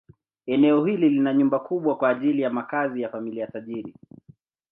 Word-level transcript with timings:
Eneo 0.45 0.85
hili 0.85 1.09
lina 1.09 1.33
nyumba 1.33 1.59
kubwa 1.59 1.97
kwa 1.97 2.09
ajili 2.09 2.41
ya 2.41 2.49
makazi 2.49 3.01
ya 3.01 3.09
familia 3.09 3.47
tajiri. 3.47 3.95